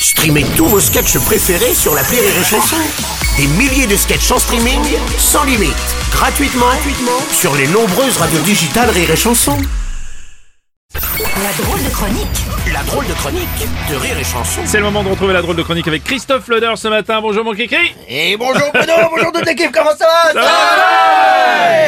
[0.00, 2.76] Streamez tous vos sketchs préférés sur la Rire et Chanson.
[3.36, 4.80] Des milliers de sketchs en streaming,
[5.18, 5.74] sans limite,
[6.12, 9.56] gratuitement, gratuitement sur les nombreuses radios digitales Rire et Chanson.
[10.94, 13.48] La drôle de chronique La drôle de chronique
[13.90, 14.60] de Rire et Chanson.
[14.64, 17.20] C'est le moment de retrouver la drôle de chronique avec Christophe Leder ce matin.
[17.20, 17.76] Bonjour mon kiki
[18.08, 20.87] Et bonjour Bruno, bonjour toute l'équipe, comment ça va Ça va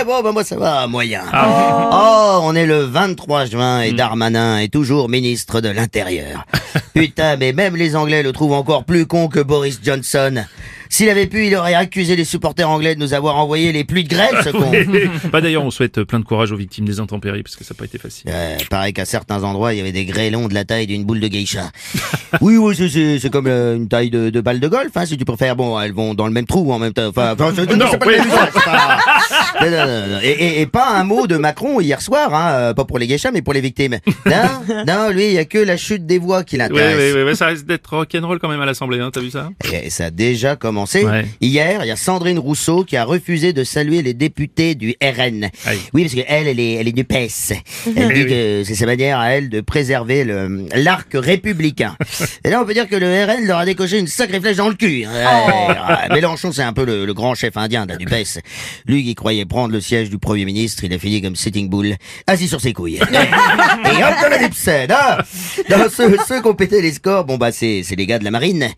[0.00, 1.22] Eh, Bon, bah moi ça va, moyen.
[1.32, 1.90] Ah.
[1.92, 6.44] Oh, on est le 23 juin et Darmanin est toujours ministre de l'Intérieur.
[6.94, 10.44] Putain, mais même les Anglais le trouvent encore plus con que Boris Johnson.
[10.90, 14.04] S'il avait pu, il aurait accusé les supporters anglais de nous avoir envoyé les pluies
[14.04, 14.72] de grêle, ce con.
[15.30, 17.78] Bah d'ailleurs on souhaite plein de courage aux victimes des intempéries parce que ça n'a
[17.78, 18.30] pas été facile.
[18.32, 21.20] Euh, pareil qu'à certains endroits, il y avait des grêlons de la taille d'une boule
[21.20, 21.70] de geisha.
[22.40, 25.04] oui, oui, c'est- c'est c'est comme euh, une taille de, de balle de golf, hein,
[25.04, 25.56] si tu préfères.
[25.56, 27.08] Bon, elles vont dans le même trou en même temps.
[27.08, 28.12] Enfin, enfin, c'est- Non, c'est pas oui.
[28.14, 28.98] le même usage, c'est pas-
[29.60, 30.18] Non, non, non, non.
[30.22, 33.06] Et, et- et pas un mot de Macron hier soir, hein, euh, pas pour les
[33.08, 33.98] geishas, mais pour les victimes.
[34.26, 36.96] Non, non, lui, il y a que la chute des voix qui l'intéresse.
[37.14, 39.50] oui, oui, oui, ça risque d'être rock'n'roll quand même à l'Assemblée, hein, t'as vu ça?
[39.72, 41.04] Et ça a déjà commencé.
[41.04, 41.26] Ouais.
[41.40, 45.48] Hier, il y a Sandrine Rousseau qui a refusé de saluer les députés du RN.
[45.66, 45.78] Aïe.
[45.92, 47.52] Oui, parce qu'elle, elle est, elle est du PES.
[47.96, 51.96] Elle Eh dit que c'est sa manière à elle de préserver le, l'arc républicain.
[52.44, 54.68] Et là, on peut dire que le RN leur a décoché une sacrée flèche dans
[54.68, 55.04] le cul.
[55.04, 55.10] hein.
[55.12, 56.14] Ouais, ouais.
[56.14, 58.40] Mélenchon, c'est un peu le, le grand chef indien là, du PES.
[58.86, 61.96] Lui qui croyait prendre le siège du Premier ministre, il a fini comme Sitting Bull,
[62.26, 62.96] assis sur ses couilles.
[62.96, 65.18] Et hop, de la dipsède, hein
[65.70, 68.24] Non, ceux, ceux qui ont pété les scores, bon bah c'est, c'est les gars de
[68.24, 68.68] la marine.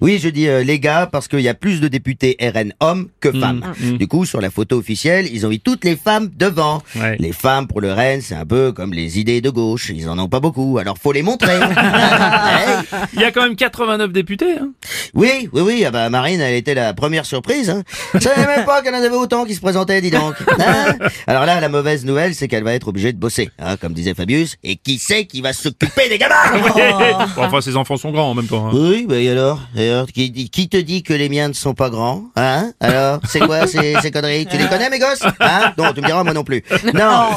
[0.00, 3.08] Oui, je dis euh, les gars parce qu'il y a plus de députés RN hommes
[3.20, 3.72] que femmes.
[3.98, 6.82] Du coup, sur la photo officielle, ils ont mis toutes les femmes devant.
[6.96, 7.16] Ouais.
[7.18, 9.90] Les femmes pour le RN, c'est un peu comme les idées de gauche.
[9.94, 11.58] Ils en ont pas beaucoup, alors faut les montrer.
[13.14, 14.70] Il y a quand même 89 députés, hein
[15.14, 17.70] Oui, oui, oui, ah bah Marine, elle était la première surprise.
[17.70, 17.82] Hein.
[18.14, 20.34] Je savais même pas qu'elle en avait autant qui se présentaient, dis donc.
[20.60, 20.96] Hein
[21.26, 24.14] Alors là, la mauvaise nouvelle, c'est qu'elle va être obligée de bosser, hein, comme disait
[24.14, 24.56] Fabius.
[24.64, 26.34] Et qui c'est qui va s'occuper des gamins
[27.36, 28.66] Enfin, ses enfants sont grands en même temps.
[28.68, 28.70] hein.
[28.74, 31.74] Oui, bah et alors, et alors qui, qui te dit que les miens ne sont
[31.74, 35.72] pas grands Hein Alors, c'est quoi ces, ces conneries Tu les connais, mes gosses Hein
[35.78, 36.62] Non, tu me diras, moi non plus.
[36.94, 37.28] Non,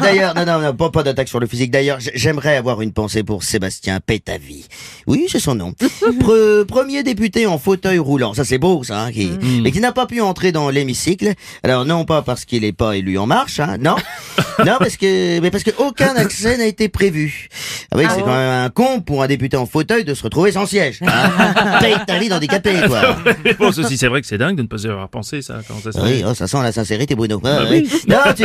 [0.00, 1.70] D'ailleurs- non, non, non, pas, pas d'attaque sur le physique.
[1.70, 4.66] D'ailleurs, j'aimerais avoir une pensée pour Sébastien Pétavie.
[5.06, 5.72] Oui, c'est son nom.
[6.20, 9.30] Pre- premier député en fauteuil roulant, ça c'est beau, ça, hein, qui,
[9.62, 11.32] mais qui n'a pas pu entrer dans l'hémicycle.
[11.62, 13.96] Alors non pas parce qu'il n'est pas élu en marche, hein, non,
[14.64, 17.48] non parce que, mais parce que aucun accès n'a été prévu.
[17.90, 20.52] Ah oui, c'est quand même un con pour un député en fauteuil de se retrouver
[20.52, 21.00] sans siège.
[21.02, 21.78] Hein.
[21.80, 23.16] Paye ta vie d'handicapé, quoi.
[23.58, 25.60] bon, ceci c'est vrai que c'est dingue de ne pas y avoir pensé ça.
[25.66, 27.40] Comment ça Oui, oh, ça sent la sincérité, Bruno.
[27.44, 27.88] Ah, Bah oui.
[28.06, 28.44] Non, tu,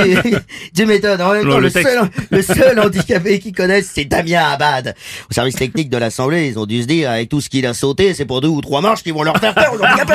[0.76, 1.22] tu m'étonnes.
[1.22, 4.96] En même Non, temps, le seul, le seul handicapé qu'ils connaissent, c'est Damien Abad.
[5.30, 7.74] Au service technique de l'Assemblée, ils ont dû se dire, avec tout ce qu'il a
[7.74, 10.14] sauté, c'est pour deux ou trois marches qu'ils vont leur faire peur aux handicapés.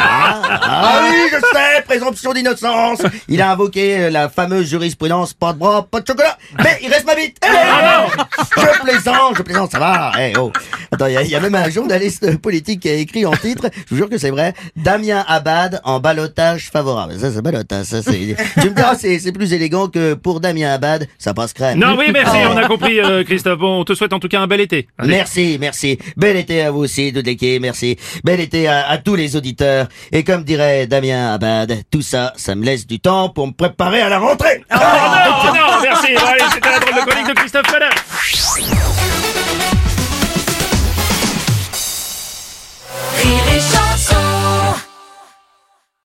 [0.00, 3.00] ah, ah oui, je sais, présomption d'innocence.
[3.28, 7.06] Il a invoqué la fameuse jurisprudence, pas de bras, pas de chocolat, mais il reste
[7.06, 7.36] ma bite.
[7.44, 10.12] Eh, je plaisante, je plaisante, ça va.
[10.20, 10.52] Eh, oh.
[10.90, 13.32] Attends, il y, a- il y a même un journaliste politique qui a écrit en
[13.32, 17.14] titre, je vous jure que c'est vrai, Damien Abad en balotage favorable.
[17.18, 18.36] Ça, c'est balotage, ça, c'est...
[18.60, 21.78] Tu me diras, c'est, plus élégant que pour Damien Abad, ça passe crème.
[21.78, 23.58] Non, oui, merci, on a compris, euh, Christophe.
[23.58, 24.88] Bon, on te souhaite en tout cas un bel été.
[24.98, 25.10] Allez.
[25.10, 25.98] Merci, merci.
[26.16, 27.96] Bel été à vous aussi, l'équipe, merci.
[28.24, 29.88] Bel été à, à tous les auditeurs.
[30.12, 34.02] Et comme dirait Damien Abad, tout ça, ça, me laisse du temps pour me préparer
[34.02, 34.64] à la rentrée.
[34.70, 36.14] Ah, oh, non, oh non, merci.
[36.14, 37.90] Allez, c'était la drôle de chronique de Christophe Fanin.